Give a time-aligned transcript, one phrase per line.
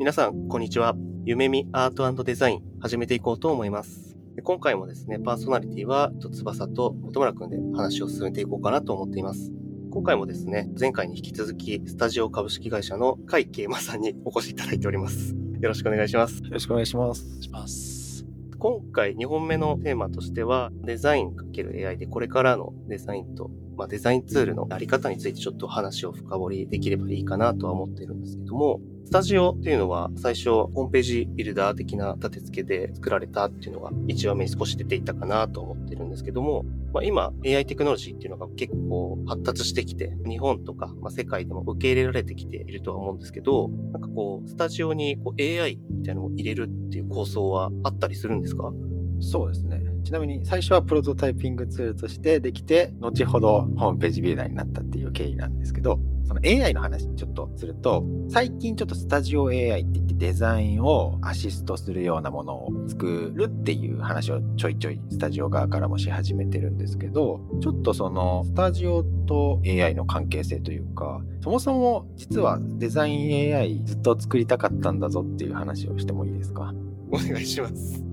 [0.00, 0.96] 皆さん、こんにちは。
[1.26, 4.16] 夢見アートデザイン始めていこうと思います。
[4.42, 9.52] 今回もですね、パーソナリティは、翼と本村くんで話を進めていこうかなと思っています。
[9.90, 15.36] 今回もですね、前回に引き続き、スタジオ株式会社の甲斐慶馬さんにお越しいただいております。
[15.60, 16.42] よろしくお願いします。
[16.44, 17.26] よろしくお願いします。
[17.26, 18.24] お願いします。
[18.58, 48.72] 今回2本目のテーマとしては、デザイン ×AI でこれからのデザインとまあ、デザインツールのあり方についてちょっと話を深掘りできればいいかなとは思ってるんですけども、スタジオっていうのは最初ホームページビルダー的な立て付けで作られたっていうのが1話目に少し出ていたかなと思ってるんですけども、まあ、今 AI テクノロジーっていうのが結構発達してきて、日本とか、ま、世界でも受け入れられてきているとは思うんですけど、なんかこう、スタジオにこう AI みたいなのを入れるっていう構想はあったりするんですか？
[49.20, 49.82] そうですね。
[50.04, 76.72] ちなみに最初はプロトタイピングツールとしてできて、後ほどホームページビルダーになったっていう経緯なんですけど、その AI の話ちょっとすると、最近ちょっとスタジオ AI って言ってデザインをアシストするようなものを作るっていう話をちょいちょいスタジオ側からもし始めてるんですけど、ちょっとそのスタジオと AI の関係性というか、そもそも実はデザイン AI ずっと作りたかったんだぞっていう話をしてもいいですか？
[77.10, 78.09] お願いします。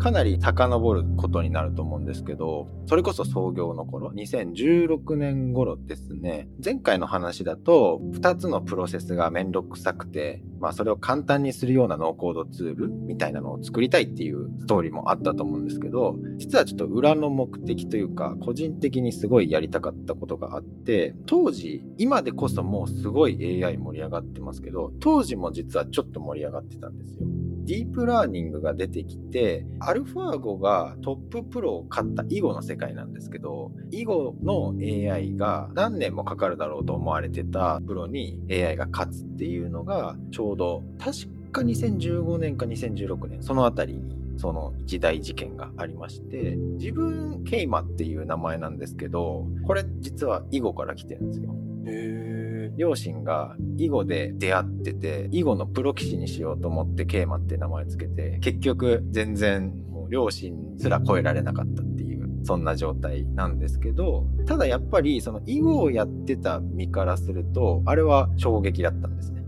[0.00, 27.26] かなり遡ることになると思うんですけど、それこそ創業の頃、2016年頃ですね、前回の話だと、2つのプロセスがめんどくさくて、まあそれを簡単にするようなノーコードツールみたいなのを作りたいっていうストーリーもあったと思うんですけど、実はちょっと裏の目的というか、個人的にすごいやりたかったことがあって、当時、今でこそもうすごい AI 盛り上がってますけど、当時も実はちょっと盛り上がってたんですよ。
[27.70, 51.52] ディープラーニングが出てきて、アルファーゴがトッププロを買った囲碁の世界なんですけど、囲碁の AI が何年もかかるだろうと思われてたプロに AI が勝つっていうのが、ちょうど確か2015年か2016年、そのあたりにその一大事件がありまして、自分、ケイマっていう名前なんですけど、これ実は囲碁から来てるんですよ。
[51.86, 52.29] へ
[52.76, 69.44] 両親が囲碁で出会ってて、囲碁のプロ棋士にしようと思ってケイマって名前つけて、結局全然もう両親すら超えられなかったっていう、そんな状態なんですけど、ただやっぱりその囲碁をやってた身からすると、あれは衝撃だったんですね。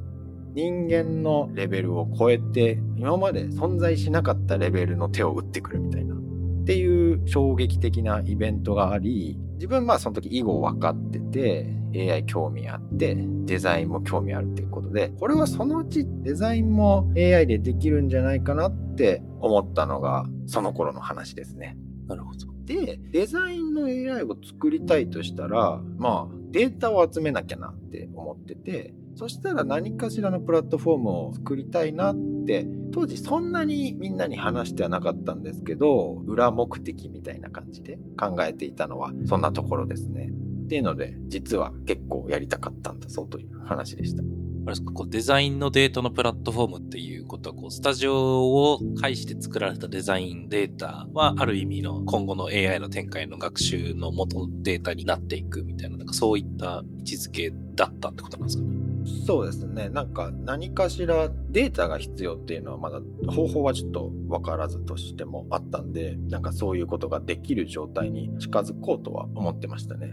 [0.55, 6.15] 人間のレベルを超えて、今まで存在しなかったレベルの手を打ってくるみたいな。
[6.15, 21.77] っていう衝撃的なイベントがあり、自分まあその時囲碁分かってて、AI 興味あって、デザインも興味あるっていうことで、これはそのうちデザインも AI でできるんじゃないかなって思ったのが、その頃の話ですね。
[22.07, 22.47] なるほど。
[22.65, 32.17] で、デザインの AI を作りたいとしたら、まあ、データを集めなきゃなって思ってて、そしたら何かしらのプラットフォームを作りたいなっ
[32.47, 40.31] て当時そんなにみんなに話してはなかったんですけど裏目的みたいな感じで考えていたのはそんなところですね。
[40.73, 44.23] っていうので実は結構やりたかったんだぞという話でした。
[44.23, 44.27] あ
[44.67, 58.83] れですかこうデザインのデータのプラットフォームっていうことはこうスタジオを介して作られたデザインデータはある意味の今後の AI の展開の学習の元データになっていくみたいななんかそういった位置づけだったってことなんですかね
[59.27, 59.89] そうですね。
[59.89, 63.01] なんか何かしらデータが必要っていうのはまだ
[63.33, 70.13] 方法はちょっと分からずとしてもあったんで、なんかそういうことができる状態に近づこうとは思ってましたね。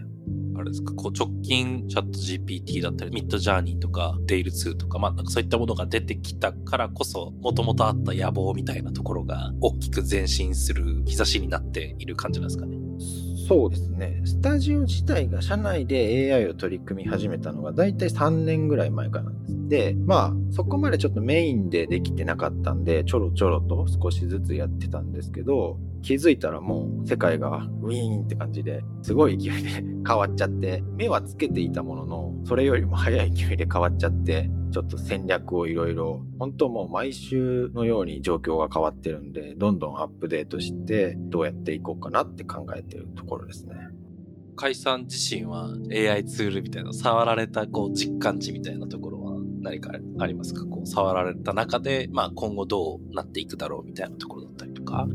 [0.56, 12.76] あれですか、こう直近チャット GPT だったり、ミッドジャーニーとか、デイル2とか、まあなんかそういったものが出てきたからこそ、もともとあった野望みたいなところが大きく前進する兆しになっている感じなんですかね？
[13.48, 14.22] そうですね。
[14.24, 19.59] スタジオ自体が社内で AI を取り組み始めたのが大体3年ぐらい前からなんです。
[19.70, 29.70] で、まあ、そこまでちょっとメインでできてなかったんで、ちょろちょろと少しずつやってたんですけど、気づいたらもう世界がウィーンって感じですご い勢いで
[30.06, 43.74] 変わっちゃって目はつけていたもののそれよりも速い勢いで変わっちゃってちょっと戦略をいろいろ本当もう毎週のように状況が変わってるんでどんどんアップデートしてどうやっていこうかなって考えてるところですね。
[44.56, 49.19] 解散自身は AI ツールみたいな触られたこう実感値みたいなところ
[49.60, 50.64] 何かありますか？
[50.64, 55.06] こう、触られた中で、まあ今後どうなっていくだろうみたいなところだったりとか。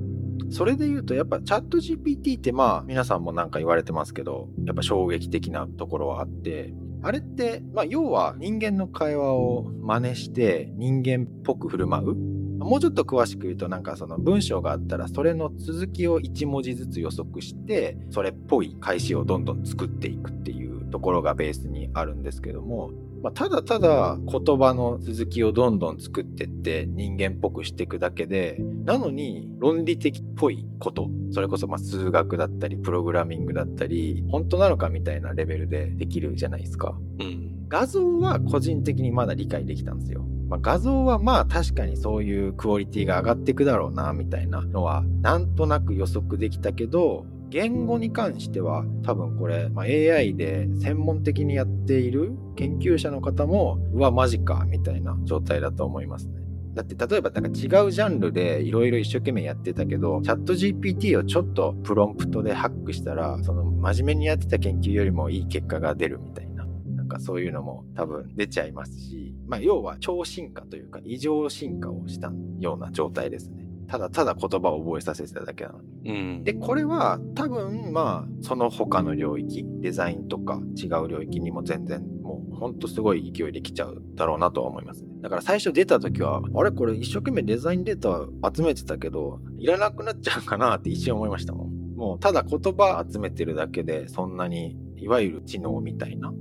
[0.51, 12.15] それで言うと、やっぱチャット GPT ってまあ皆さんもなんか言われてますけど、やっぱ衝撃的なところはあって、あれって、まあ要は人間の会話を真似して人間っぽく振る舞う
[12.57, 22.91] もうちょっと詳しく言うとなんかその文章があったらそれの続きを1文字ずつ予測してそれっぽい返しをどんどん作っていくっていうところがベースにあるんですけども
[23.25, 36.95] まあ、ただただ言葉の続きをどんどん作ってって人間っぽくしていくだけで、なのに論理的っぽいこと、それこそま数学だったり、プログラミングだったり、本当なのかみたいなレベルでできるじゃないですか。
[37.19, 37.65] うん。
[37.67, 40.23] 画像は個人的にまだ理解できたんですよ。
[40.47, 56.45] まあ、画像はまあ確かにそういうクオリティが上がっていくだろうなみたいなのはなんとなく予測できたけど言語に関しては多分これ、まあ、AI で専門的にやっている研究者の方もうわマジかみたいな状態だと思いますね。
[56.75, 57.51] だって例えばなんか違
[57.85, 66.65] うジャンルでいろいろ一生懸命やってたけどチャット GPT をちょっとプロンプトでハックしたらその真面目にやってた研究よりもいい結果が出るみたいな
[66.97, 73.64] なんかそういうのも多分出ちゃいますしまあ要は超進化というか異常進化をしたような状態ですね。
[73.87, 76.11] ただただ言葉を覚えさせてただけなのに。
[76.11, 85.09] うん、で、これは多分まあその他の領域、デザインとか違う領域にも全然もうほんとすごい勢いできちゃうだろうなとは思いますね。
[85.21, 91.75] だから最初出た時は、あれこれ一生懸命デザインデータ集めてたけど、いらなくなっちゃうかなって一瞬思いましたもん。
[91.95, 96.33] もうただ言葉集めてるだけでそんなにいわゆる知能みたいな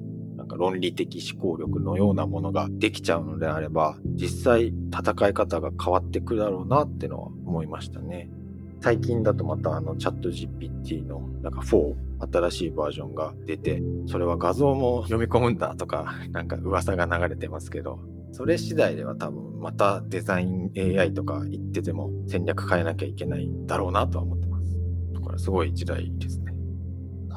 [0.55, 8.29] か論理的思考力のようなものができちゃうのであれば、実際戦い方が変わってくるだろうなってのは思いましたね。
[8.81, 11.95] 最近だとまたあのチャット GPT のなんか4、
[12.33, 17.99] 新しいバージョンが出て、それは画像も読み込むんだとか、 なんか噂が流れてますけど、
[18.33, 24.79] それ次第では多分またデザイン AI とか言ってても戦略変えなきゃいけないだろうなとは思ってます。
[25.15, 26.44] だからすごい時代ですね。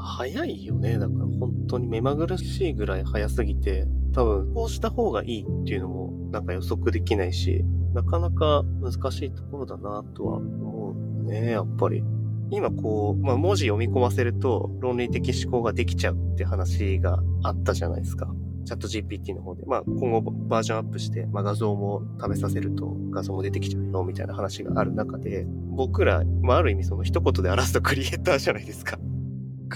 [0.07, 0.97] 早いよね。
[0.97, 7.63] だから本当に目まぐるしいぐらい早すぎて、多分こうした方がいいっていうのもなんか予測できないし、
[7.93, 12.03] なかなか難しいところだなとは思うね、やっぱり。
[12.49, 18.33] 今こう、まあ、文字読み込ませると論理的思考ができちゃうって話があったじゃないですか。
[18.67, 19.63] チャット GPT の方で。
[19.65, 28.96] まあ、今後バージョンアップして、まあ、画像も試させると画像も出てきちゃうよみたいな話がある中で、僕ら、まあ、ある意味その一言で表すとクリエイターじゃないですか。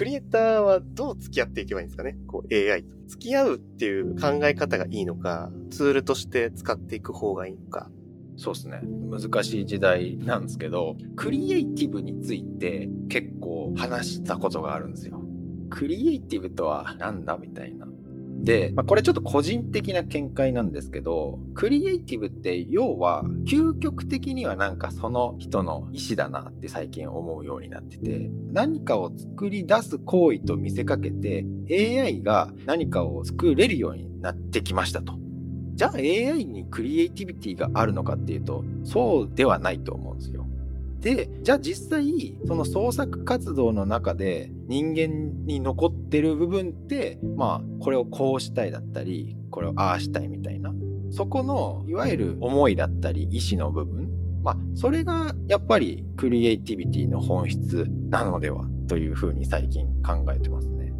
[0.01, 2.18] クリエイターはどう付き合っていけばいいんですかね？
[2.25, 2.95] こう AI と。
[3.07, 7.92] 付き合うっていう考え方がいいのか、ツールとして使っていく方がいいのか。
[8.36, 8.81] そうですね。
[8.81, 15.21] 難しい時代なんですけど、クリエイティブについて結構話したことがあるんですよ。
[15.69, 17.86] クリエイティブとは何だみたいな。
[18.44, 35.14] で、まあ、これちょっと個人的な見解なんですけど、クリエイティブって要は究極的にはなんかその人の意思だなって最近思うようになってて、何かを作り出す行為と見せかけて AI が何かを作れるようになってきましたと。
[35.76, 40.48] じゃあ AI にクリエイティビティがあるのかっていうと、そうではないと思うんですよ。
[41.01, 50.74] で、じゃあ実際、その創作活動の中で人間に残ってる部分って、まあ、これをこうしたいだったり、これをああしたいみたいな、
[51.09, 54.09] そこの、いわゆる思いだったり、意思の部分、
[54.44, 60.94] まあ、それがやっぱりクリエイティビティの本質なのではというふうに最近考えてますね。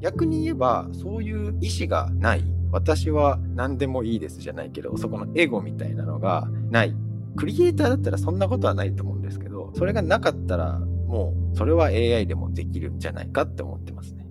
[0.00, 6.94] 逆に言えば、そういう意思がない、私は何でもいいですじゃないけど、そこのエゴみたいなのがない。
[7.36, 9.43] クリエイターだったらそんなことはないと思うんですけど、
[9.74, 14.26] それがなかったら、もう、それは AI でもできるんじゃないかって思ってますね。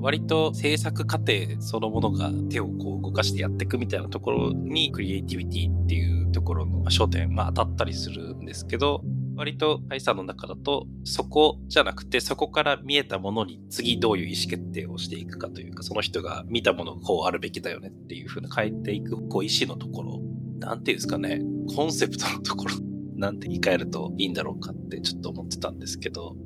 [0.00, 9.02] 割と制作過程そのものが手をこう動かしてやっていくみたいなところにクリエイティビティっていうところの焦点、まあ当たったりするんですけど、
[9.36, 20.20] 割と Python の中だとそこじゃなくてそこから見えたものに次どういう意思決定をしていくかというかその人が見たものがこうあるべきだよねっていうふうな変えていくこう意思のところ。
[20.60, 21.42] なんていうんですかね。
[21.74, 22.93] コンセプトのところ。
[23.14, 26.36] なんて言い換えるといいんだろうかってちょっと思ってたんですけど。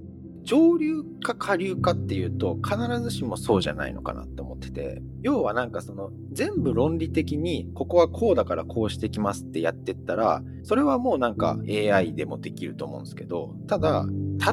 [0.45, 4.25] 上流か下流かっていうと必ずしもそうじゃないのかな
[4.59, 14.05] ってて要はなんかその全部論理的にここはこうだからこうしてきますってやってったらそれはもうなんか AI でもできると思うんですけどただ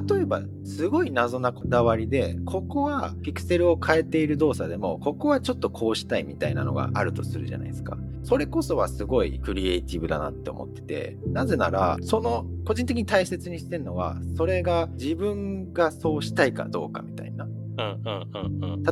[0.09, 17.47] 例えばすごい謎なこだわりでここはピクセルを変えている動作でもここはちょっとこうしたいみたいなのがあるとするじゃないですかそれこそはすごいクリエイティブだなって思っててなぜならその個人的に大切にしてるのはそれが自分がそうしたいかどうかみたいな。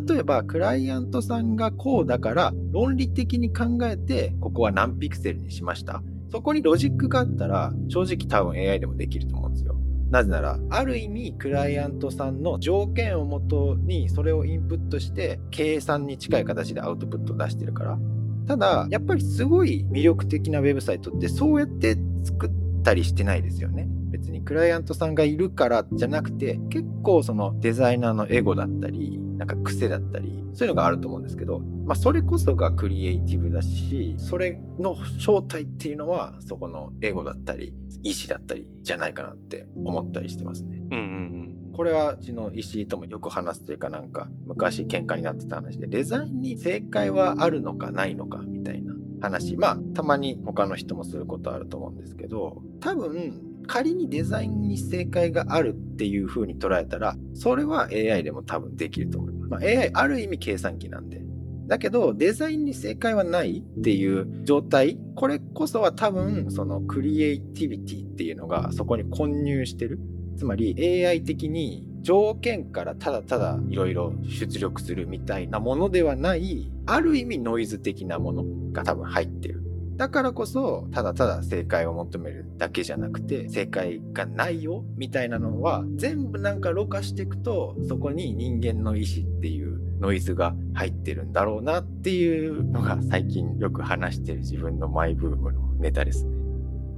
[0.07, 6.03] 例えば、クライアントさんがこうだから、論理的に考えて、ここは何ピクセルにしました。
[6.31, 9.75] そこにロジックがあったら、正直多分 AI でもできると思うんですよ。
[10.09, 17.99] なぜなら、ある意味、クライアントさんの条件をもとに、それをインプットして、計算に近い形でアウトプットを出してるから。
[18.47, 22.51] ただ、やっぱりすごい魅力的なウェブサイトって、そうやって作っ
[22.83, 23.87] たりしてないですよね。
[24.23, 40.81] 別にクライアントさんがいるからじゃなくて結構そのデザイナーのエゴだったりなんか癖だったりそういうのがあると思うんですけど、まあ、それこそがクリエイティブだしそれの正体っていうのはそこのエゴだったり意志だったりじゃないかなって思ったりしてますね。
[40.91, 41.33] うんうん
[41.73, 61.22] これはうちの石井ともよく話すというかなんか昔喧嘩になってた話でデザインに正解はあるのかないのかみたいな話まあたまに他の人もすることあると思うんですけど多分仮にデザインに正解があるっていう風に捉えたらそれは AI でも多分できると思います、まあ、AI ある意味計算機なんで。
[61.65, 70.00] だけどデザインに正解はないっていう状態これこそは多分そのクリエイティビティっていうのがそこに混入してる。
[70.36, 78.43] つまり AI 的に条件からただただいろいろ出力するみたいなものではないある意味ノイズ的なもの
[78.74, 79.62] が多分入ってる。
[79.95, 96.42] だからこそただただ正解を求めるだけじゃなくて正解がないよみたいなのは全部なんかろ過していくとそこに人間の意志っていうノイズが入ってるんだろうなっていうのが最近よく話してる自分のマイブームのネタですね。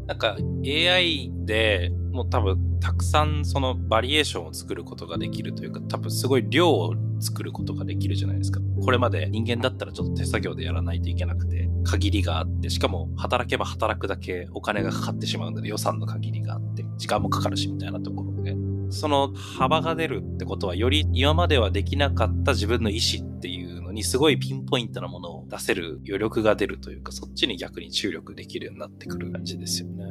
[0.07, 8.59] なんか AI でもう多分たくさんそのバリエーションを作ることができるというか多分すごい量を作ることができるじゃないですか。
[8.83, 18.55] これまで人間だったらちょっと手作業でやらないといけなくて限りがあってしかも働けば働くだけお金がかかってしまうので予算の限りがあって時間もかかるしみたいなところで
[18.89, 23.54] その幅が出るってことはより今まではできなかった自分の意思ってい
[23.95, 30.05] にすごいピンポイントなものを出せる余力が出るというかそっちに逆に注力できるようになってくる感じですよね。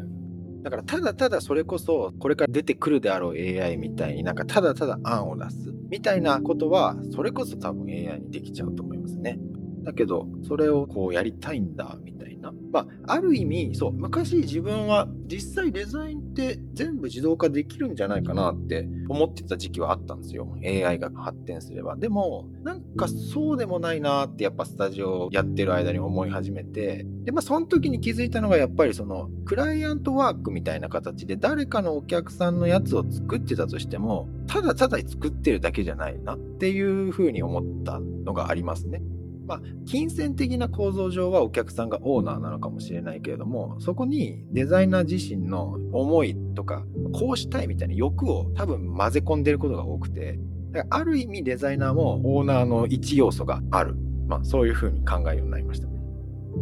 [0.64, 9.38] だからただただそれこそこれから出てくるであろう AI みたいになんかただただ案を出すみたいなことはそれこそ多分 AI にできちゃうと思いますね。
[9.84, 12.52] だけどそれをこうやりたいんだみたいな。
[12.72, 20.46] まあある意味そう昔自分は実際デザインって全部自動化できるんじゃないかなって思ってた時期はあったんですよ。
[20.62, 21.96] AI が発展すれば。
[21.96, 39.02] でもなんかそうでもないなってやっぱスタジオやってる間に思い始めてでまあその時に気づいたのがやっぱりそのクライアントワークみたいな形で誰かのお客さんのやつを作ってたとしてもただただ作ってるだけじゃないなっていうふうに思ったのがありますね。
[39.46, 50.38] まあ、金銭的な構造上はお客さんがオーナーなのかもしれないけれどもそこにデザイナー自身の思いとかこうしたいみたいな欲を多分混ぜ込んでることが多くて
[50.72, 53.94] だからある意味デザイナーもオーナーの一要素がある、
[54.26, 55.94] まあ、そういうふうに考えるようになりましたね。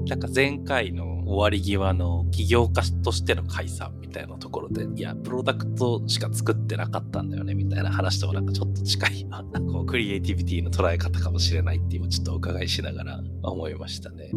[0.07, 9.27] なんか前回の終わり際の起業家としての解散みたいなところで、いや、プロダクトしか作ってなかったんだよね、みたいな話ともなんかちょっと近い、
[9.73, 14.31] こう、クリエイティビティの捉え方かもしれないっていうのをちょっとお伺いしながら思いましたね。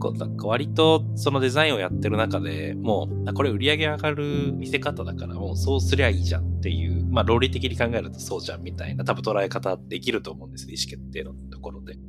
[0.00, 11.94] こうなんか割とそのデザインをやってる中でもう、これ売り上げ上がる見せ方だからもうそうすりゃいいじゃんっていう、まあ論理的に考えるとそうじゃんみたいな多分捉え方できると思うんです意思決定のところで。
[11.94, 12.00] で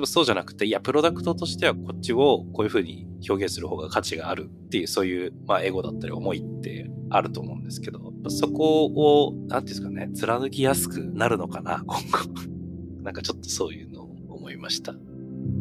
[0.00, 12.50] もそうじゃなくて、いや、プロダクトとしてはこっちをこういう風に表現する方が価値があるっていう、そういう、まあ、エゴだったり思いってあると思うんですけど、そこを、なんていうんですかね、貫きやすくなるのかな、 今後。
[13.02, 14.94] なんかちょっとそういうのを思いました。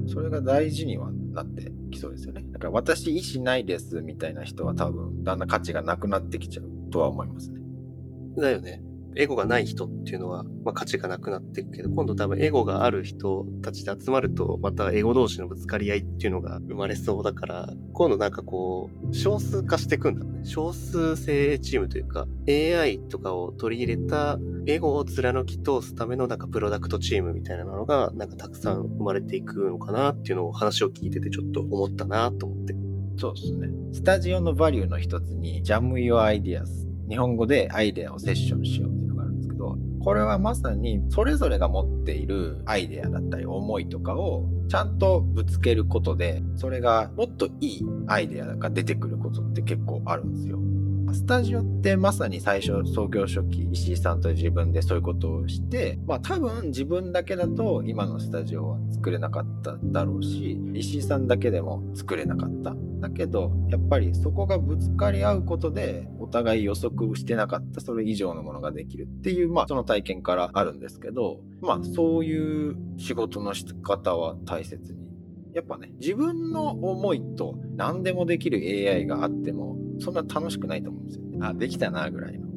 [0.07, 2.43] それが大事にはなってきそうですよね。
[2.51, 7.61] だから私意思ないですみたいな人は多分だんだん価値がなくなってきちゃうとは思いますね。
[8.37, 8.83] だよね。
[9.15, 20.45] エゴがない人っていうのは、まあ、価値がなくなっていくけど、今度多分エゴがある人たちで集まると、またエゴ同士のぶつかり合いっていうのが生まれそうだから、今度なんかこう、少数化していくんだね。
[20.45, 32.75] 少数精鋭チームというか、AI とかを取り入れたエゴを貫き通すためのなんかプロダクトチームみたいなのが、なんかたくさん生まれていくのかなっていうのを話を聞いててちょっと思ったなと思って。
[33.17, 33.67] そうですね。
[33.91, 36.87] スタジオのバリューの一つに、Jam Your Ideas。
[37.09, 38.88] 日本語でアイデアをセッションしよ
[40.09, 50.57] これはまさにそれぞれが持っているアイデアだったり思いとかをちゃんとぶつけることで、それがもっといいアイデアが出てくることって結構あるんですよ。
[51.13, 74.99] スタジオってまさに最初創業初期石井さんと自分でそういうことをしてまあ多分自分だけだと今のスタジオは作れなかっただろうし石井さんだけでも作れなかっただけどやっぱりそこがぶつかり合うことで互い予測してなかったそれ以上のものができるっていうまあその体験からあるんですけどまあそういう仕事の仕方は大切に。
[75.53, 81.39] やっぱね自分の思いと何でもできる AI があってもそんな楽しくないと思うんですよね。
[81.41, 82.48] あできたなぐらいの。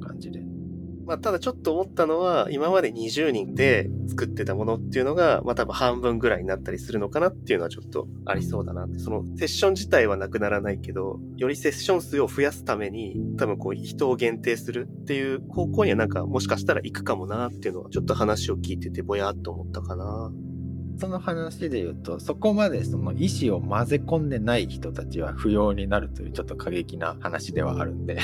[1.04, 8.86] まあ、ただちょっと思ったのは、今まで20人で作ってたものっていうのが、まあ多分半分ぐらいになったりするのかなっていうのはちょっとありそうだな。
[8.98, 20.32] そのセッション自体はなくならないけど、よりセッション数を増やすために、多分こう人を限定するっていう方向にはなんかもしかしたら行くかもなっていうのは、ちょっと話を聞いててぼやっと思ったかな。
[20.98, 28.18] その話で言うとそこまでその意思を混ぜ込んでない人たちは不要になるというちょっと過激な話ではあるんで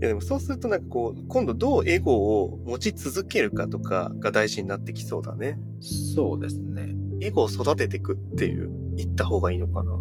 [0.00, 5.58] いやでもそうするとなんかこう、今度どうエゴを持ち続けるかとかが大事になってきそうだね。
[5.80, 9.92] そうですねエゴを育てていくっていう、言った方がいいのかな。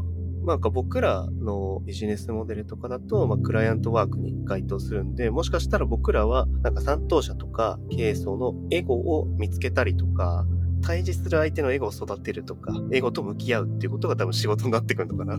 [0.46, 10.46] なんか僕らのビジネスモデルとかだと、まあ、クライアントワークに該当するんで、もしかしたら僕らは、なんか担当者とか経営層のエゴを見つけたりとか、
[10.82, 15.38] 対峙する相手のエゴを育てるとか、エゴと向き合うっていうことが多分仕事になってくるのかな。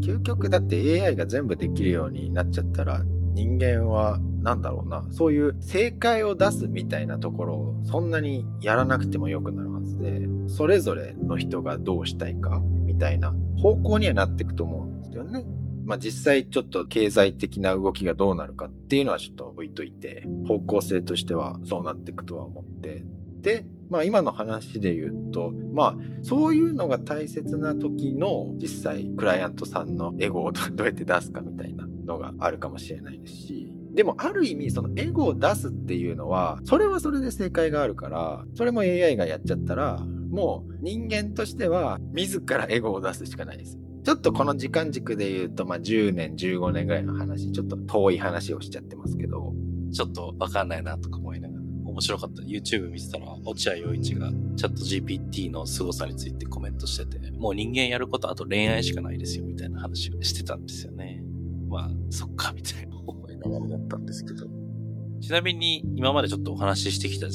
[0.00, 3.04] 究極だって AI が全部できるようになっちゃったら
[3.38, 15.44] 人間は何だろうなそういう正解を出すみたいなところをそんなにやらなくてもよくなるはずでそれぞれの人がどうしたいかみたいな方向にはなっていくと思うんですよね。
[15.84, 23.04] まあ実際ちょっと経済的な動きがどうなるかっていうのはちょっと置いといて方向性としてはそうなっていくとは思って
[23.40, 39.98] でまあ今の話で言うと、まあそういうのが大切な時の実際クライアントさんのエゴをどうやって出すかみたいなのがあるかもしれないですし、でもある意味そのエゴを出すっていうのは、それはそれで正解があるから、それも AI がやっちゃったら、
[40.30, 43.78] もう人間としては自らエゴを出すしかないです。
[44.04, 49.54] ちょっとこの時間軸で言うと、まあ10年、15年ぐらいの話、ちょっと遠い話をしちゃってますけど。
[49.92, 51.62] ちょっとわかんないなとか思いながら。
[51.86, 52.42] 面白かった。
[52.42, 61.07] YouTube 見てたら、落合陽一がチャット GPT の凄さについてコメントしてて、もう人間やることあと恋愛しかないですよ、みたいな話をしてたんですよね。
[61.68, 64.46] まあ、そっか、みたいな思いながらだったんですけど。
[65.20, 67.26] ちなみに、今までちょっとお話ししてきた、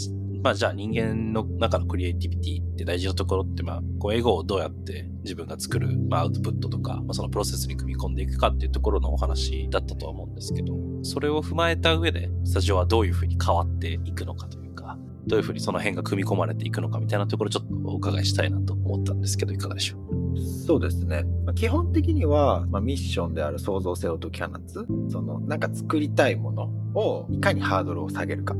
[0.43, 20.22] まあじゃあ人間の中のクリエイティビティって大事なところって、まあ、こうエゴをどうやって自分が作る、まあ、アウトプットとか、まあ、そのプロセスに組み込んでいくかっていうところのお話だったとは思うんですけど、それを踏まえた上で、スタジオはどういうふうに変わっていくのかというか、どういうふうにその辺が組み込まれていくのかみたいなところちょっとお伺いしたいなと思ったんですけど、いかがでしょう？
[20.37, 21.25] そうですね。
[21.45, 26.63] ま基本的には、まあ、ミッションである創造性を解き放つ、その、なんか作りたいもの
[26.95, 28.55] をいかにハードルを下げるか。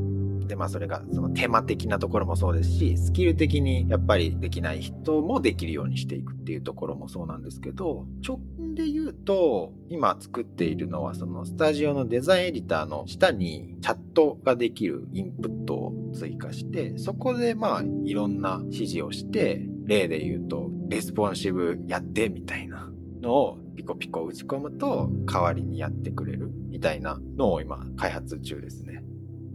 [0.46, 29.02] で、まあそれがそのテーマ的なところもそうですし、スキル的にやっぱりできない人もできるようにしていくっていうところもそうなんですけど、直近で言うと、今作っているのはそのスタジオのデザインエディターの下にチャットができるインプットを追加して、そこでまあいろんな指示をして、例で言うと、レスポンシブやってみたいなのをピコピコ打ち込むと代わりにやってくれるみたいなのを今開発中ですね。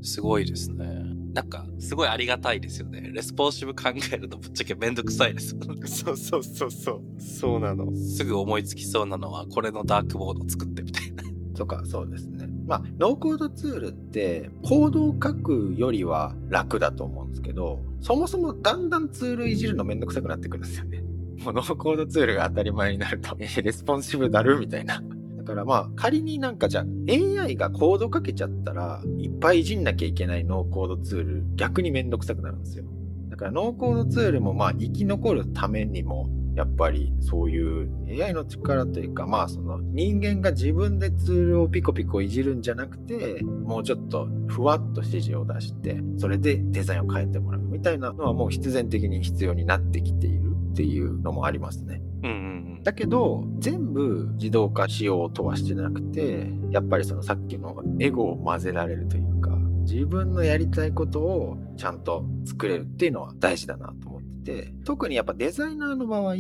[0.02, 1.20] すごいですね。
[1.34, 3.12] なんか、すごいありがたいですよね。
[3.14, 5.56] レスポンシブ考えるとぶっちゃけめんどくさいです。
[5.86, 7.22] そうそうそうそう。
[7.22, 7.96] そうなの。
[7.96, 11.24] すぐ思いつきそうなのは、これのダークモード作ってみたいな。
[11.56, 12.48] とか、そうですね。
[12.66, 21.04] まあ、ノーコードツールってコードを書くよりは楽だと思うんですけど、そもそもだんだんツールいじるのめんどくさくなってくるんですよね。
[21.44, 25.02] もうノーコードツールが当たり前になると、え、レスポンシブだるみたいな。
[25.38, 32.86] だからまあ仮になんかじゃあ AI がコードかけちゃったらいっぱいいじんなきゃいけないノーコードツール逆にめんどくさくなるんですよ。
[33.30, 37.90] だからノーコードツールもまあ生き残るためにもやっぱりそういう
[38.22, 50.49] AI の力というかまあその人間が自分でツールをピコピコいじるんじゃなくてもうちょっとふわっと指示を出してそれでデザインを変えてもらうみたいなのはもう必然的に必要になってきている
[50.80, 52.02] っていうのもありますね。
[52.24, 59.50] うんうんだけど全部自動化しようとはしてなくてやっぱりそのさっきのエゴを混ぜられるというか
[59.82, 66.36] 自分のやりたいことをちゃんと作れるっていうのは大事だなと思ってて特にやっぱデザイナーの場合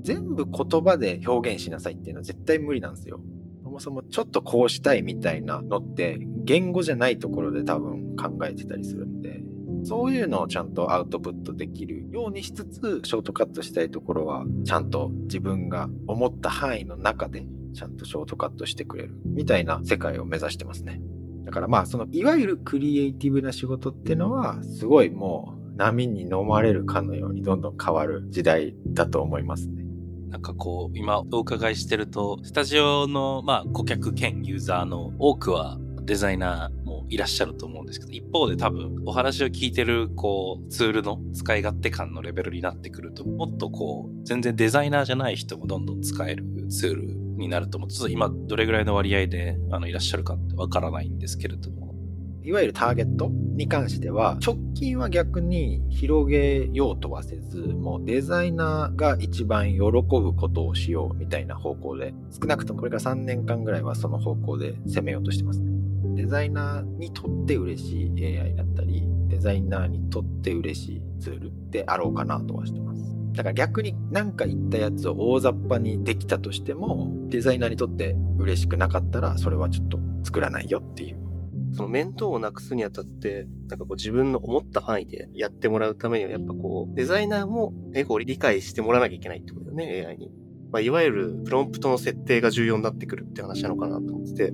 [0.00, 3.20] 全部言葉で表現しなさいっていうのは絶対無理なんですよ。
[3.62, 9.42] そもそもちょっとこうしたいみたいなのって言語じゃないところで多分考えてたりするんで
[9.82, 21.00] そういうのをちゃんとアウトプットできるようにしつつ、ショートカットしたいところは、ちゃんと自分が思った範囲の中で、ちゃんとショートカットしてくれる、みたいな世界を目指してますね。
[21.44, 29.84] だからまあそのいわゆるクリエイティブな仕事っていうのはすごいもう波に飲まれるかのようにどんどん変わる時代だと思いますね。
[30.28, 36.79] なんかこう、今お伺いしてると、スタジオの、まあ、顧客兼ユーザーの多くはデザイナー
[37.10, 47.02] いらっしゃると思うんですけど、一方で多分お話を聞いてる、こう、ツールの使い勝手感のレベルになってくると、もっとこう、全然デザイナーじゃない人もどんどん使えるツール
[47.36, 47.90] になると思う。
[47.90, 51.80] ちょっと今、どれぐらいの割合で、あの、いらっしゃるかってわからないんですけれども。
[52.42, 60.00] いわゆるターゲットに関しては、直近は逆に広げようとはせず、もうデザイナーが一番喜ぶ
[60.34, 65.69] ことをしようみたいな方向で、少なくともこれから3年間ぐらいはその方向で攻めようとしてます。
[66.20, 73.02] デザイナーにとって嬉しい AI だったり、デザイナーにとって嬉しいツールであろうかなとはしてます。
[73.32, 81.20] だから逆に何か言ったやつを大雑把にできたとしても、デザイナーにとって嬉しくなかったら、それはちょっと作らないよっていう
[81.72, 90.32] その面倒をなくすにあたって、なんかこう自分の思った範囲でやってもらうためには、やっぱこう、デザイナーもエゴを理解してもらわなきゃいけないってことだよね、AI に。
[90.72, 94.52] まあ、いわゆるプロンプトの設定が重要になってくるって話なのかなと思ってて。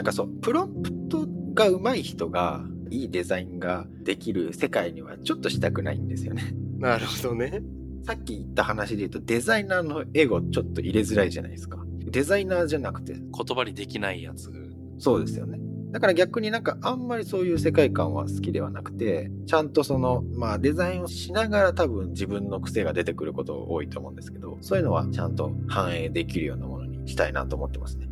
[0.00, 6.54] なんかそう、プロンプトが上手い人が、いいデザインができる世界にはちょっとしたくないんですよね。
[6.78, 7.62] なるほどね。
[8.02, 11.84] さっき言った話で言うと、デザイナーのエゴちょっと入れづらいじゃないですか。
[11.98, 13.12] デザイナーじゃなくて。
[13.12, 14.50] 言葉にできないやつ。
[14.98, 15.60] そうですよね。
[15.90, 28.09] だから逆になんかあんまりそういう世界観は好きではなくて、ちゃんとその、まあデザインをしながら多分自分の癖が出てくること多いと思うんですけど、そういうのはちゃんと反映できるようなものにしたいなと思ってますね。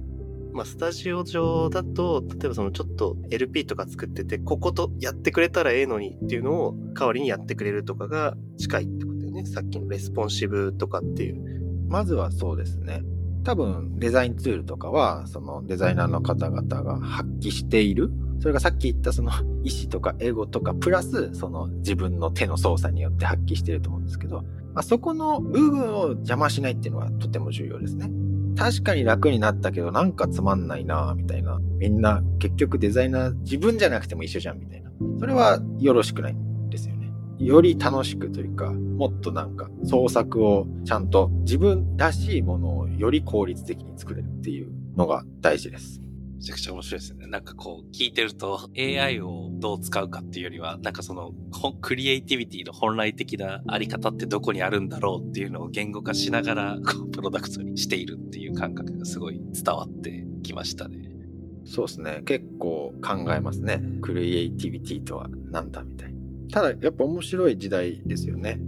[0.59, 9.47] まあ、スタジオ上だと、例えばそのちょっと LP とか作ってて、こことやってくれたらええのにっていうのを代わりにやってくれるとかが近いってことだよね。
[9.47, 11.87] さっきのレスポンシブとかっていう。
[11.87, 13.05] まずはそうですね。
[13.45, 18.11] 多分デザインツールとかは、そのデザイナーの方々が発揮している。
[18.41, 19.31] それがさっき言ったその
[19.63, 24.43] 意思とかエゴとか、プラスその自分の手の操作によって発揮してると思うんですけど、
[24.75, 28.11] まあ、そこの部分を邪魔しないっていうのはとても重要ですね。
[28.59, 31.61] 確かに楽になったけどなんかつまんないなみたいな。
[31.79, 34.91] みんな結局デザイナー自分じゃなくても一緒じゃんみたいな。
[35.21, 37.13] それはよろしくないんですよね。
[37.39, 46.01] より楽しくというか、もっとなんか創作をちゃんと自分らしいものをより効率的に作れるっていうのが大事です。
[46.39, 47.27] めちゃくちゃ面白いですね。
[47.27, 51.33] なんかこう、聞いてると AI をどう使うかっていうよりは、なんかその、
[51.81, 61.11] クリエイティビティの本来的なあり方ってどこにあるんだろうっていうのを言語化しながら、こう、プロダクトにしているっていう感覚がすごい伝わってきましたね。
[61.65, 62.23] そうですね。
[62.25, 63.83] 結構考えますね。
[64.01, 66.19] クリエイティビティとは何だみたいな。
[66.53, 68.61] ただ、やっぱ面白い時代ですよね。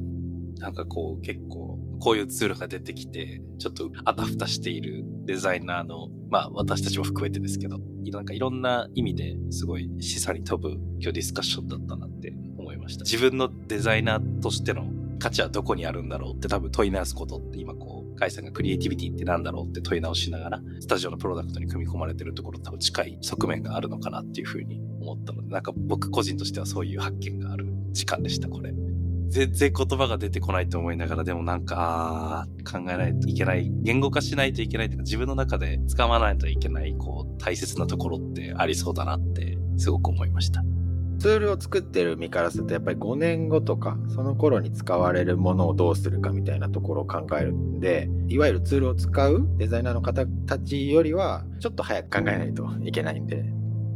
[0.58, 1.69] なんかこう、結構、
[2.00, 7.78] こういうツールが出てきて、ちょっとあたふたしているデザイナーの、まあ私たちも含めてですけど、
[8.10, 13.04] なんかいろんな意味ですごい示唆に飛ぶ今日ディスカッションだったなって思いました。
[13.04, 28.72] 自分のデザイナーとしての価値はどこにあるんだろうって多分問い直すことって今こう、カイさんがクリエイティビティって何だろうって問い直しながら、スタジオのプロダクトに組み込まれてるところ多分近い側面があるのかなっていうふうに思ったので、なんか僕個人としてはそういう発見がある時間でした、これ。
[29.30, 40.64] 全然言葉が出てこないと思いながら、でもなんか、考えないといけない、言語化しないといけないというか、自分の中で使わないといけない、こう、大切なところってありそうだなって、すごく思いました。
[41.20, 53.44] ツールを作ってる身からすると、やっぱり5年後とか、その頃に使われるものをどうするかみたいなところを考えるんで、いわゆるツールを使うデザイナーの方たちよりは、ちょっと早く考えないといけないんで。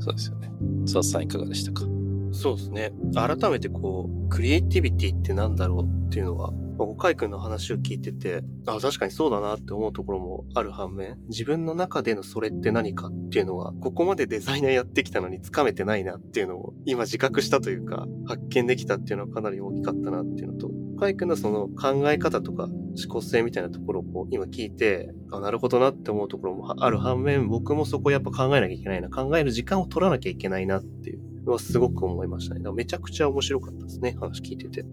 [0.01, 0.51] そうですよね。
[0.85, 1.94] 津田さんいかがでしたか？
[2.35, 2.93] そうですね。
[3.15, 6.53] 改めてこう、クリエイティビティってなんだろうっていうのは、
[6.99, 22.75] カイ君の話を聞いてて、あ、確かにそうだなって思うところもある反面、自分の中でのそれって何かっていうのは、ここまでデザイナーやってきたのにつかめてないなっていうのを、今自覚したというか、発見できたっていうのはかなり大きかったなっていうのと、カイ君のその考え方とか思
[23.09, 32.61] 考性みたいなところをこう今聞いて、あ、なるほどなって思うところもある反面、僕もそこやっぱ考えなきゃいけないな、考える時間を取らなきゃいけないなっていうはすごく思いましたね。
[32.61, 34.85] だからめちゃくちゃ面白かったですね、話聞いてて。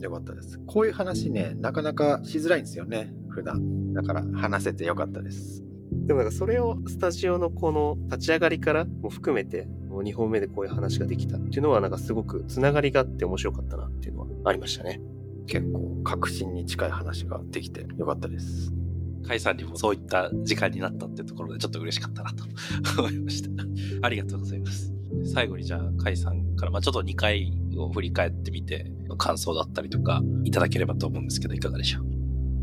[0.00, 0.60] よかったです。
[0.66, 3.92] こういう話ね、なかなかしづらいんですよね、普段。
[3.94, 5.64] だから話せてよかったです。
[5.90, 15.00] でもなんかそれをスタジオのこの立ち上がりからも含めて、もう2本目でこういう話ができたっていうのはなんかすごくつながりがあって面白かったなっていうのはありましたね。
[15.46, 18.72] 結構確信に近い話ができてよかったです。
[19.26, 22.44] カイさんにもそういった時間になったってところでちょっと嬉しかったなと
[23.00, 23.50] 思いました。
[24.02, 24.95] ありがとうございます。
[25.24, 32.00] 最後にじゃあ、カイさんから、まあちょっと2回を振り返ってみて、感想だったりとか、いただければと思うんですけど、いかがでしょ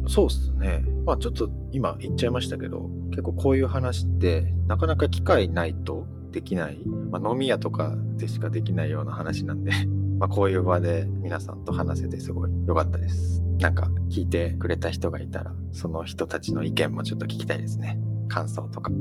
[0.05, 0.09] う？
[0.09, 0.85] そうですね。
[1.05, 6.79] まあちょっと今言っちゃいましたけど、結構こういう話って、なかなか機会ないとできない
[7.11, 9.71] まあ、飲み屋とかでしかできないような話なんで
[10.17, 13.41] まこういう場で皆さんと話せてすごい良かったです。
[13.59, 17.99] なんか聞いてくれた人がいたら、その人たちの意見もちょっと聞きたいですね。
[18.27, 18.91] 感想とか。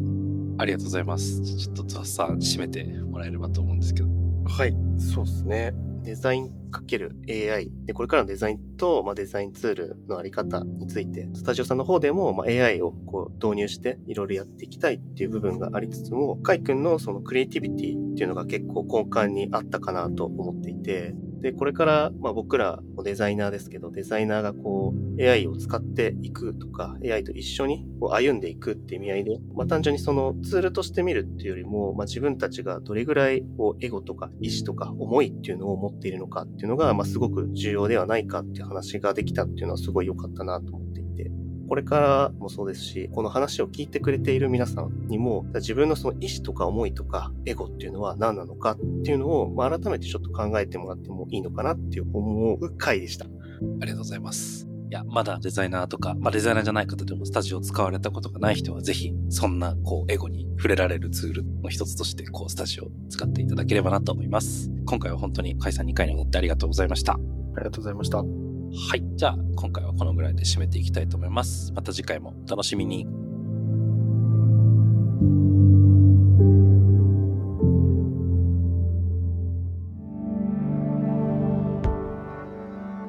[0.62, 1.42] ありがとうございます。
[1.42, 4.08] ちょっとザさん締めてもらえればと思うんですけど。
[4.44, 5.74] はい、そうですね。
[6.04, 40.80] デザインかける AI で、これからのデザインと、まあ、デザインツールのあり方について、スタジオさんの方でも、まあ、AI をこう導入していろいろやっていきたいっていう部分がありつつも、カイ君のそのクリエイティビティっていうのが結構根幹にあったかなと思っていて、で、これから、まあ僕らもデザイナーですけど、デザイナーがこう AI を使っていくとか、AI と一緒にこう歩んでいくっていう意味合いで、まあ単純にそのツールとして見るっていうよりも、まあ自分たちがどれぐらいこうエゴとか意志とか思いっていうのを持っているのかっていうのが、まあすごく重要ではないかっていう話ができたっていうのはすごい良かったなと、
[41.72, 53.24] これからもそうですし、この話を聞いてくれている皆さんにも、自分のその意志とか思いとか、エゴっていうのは何なのかっていうのを、まあ、改めてちょっと考えてもらってもいいのかなっていう思う回でした。
[53.24, 53.28] あ
[53.86, 54.68] りがとうございます。
[54.90, 64.70] いや、まだデザイナーとか、まあデザイナーじゃない方でもスタジオを使われたことがない人はぜひ、そんな、こう、エゴに触れられるツールの一つとして、こう、スタジオを使っていただければなと思います。
[64.84, 67.14] 今回は本当に解散2回にわってありがとうございました。
[67.14, 67.16] あ
[67.60, 68.51] りがとうございました。
[68.74, 69.02] はい。
[69.16, 71.72] じゃあ、今回はこのぐらいで締めていきたいと思います。
[71.74, 73.06] また次回もお楽しみに。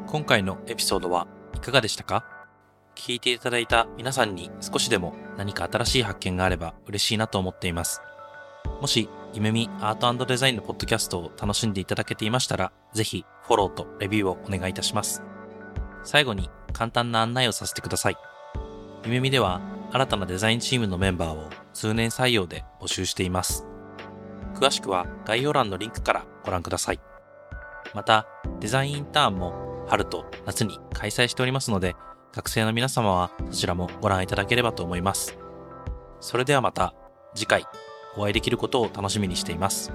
[0.08, 2.24] 今回のエピソードはいかがでしたか？
[2.96, 8.02] 聞いていただいた皆さんに少しでも何か新しい発見があれば嬉しいなと思っています。
[8.80, 15.24] もし、ゆめみアートデザインのポッドキャストを楽しんでいただけていましたら、ぜひフォローとレビューをお願いいたします。
[16.04, 18.18] 最後に簡単な案内をさせてください。
[19.06, 19.62] ゆめみでは
[19.92, 23.66] 新たなデザインチームのメンバーを通年採用で募集しています。
[24.56, 27.00] 詳しくは概要欄のリンクからご覧ください。
[27.94, 28.28] また、
[28.60, 31.96] デザインインターンも春と夏に開催しておりますので、
[32.34, 35.38] 学生の皆様はそちらもご覧いただければと思います。
[36.20, 36.96] それではまた
[37.36, 37.66] 次回
[38.18, 39.92] お会いできることを楽しみにしています。